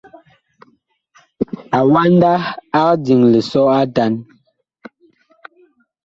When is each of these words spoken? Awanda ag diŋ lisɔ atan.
Awanda 1.79 2.31
ag 2.81 2.91
diŋ 3.03 3.21
lisɔ 3.31 3.61
atan. 3.81 4.13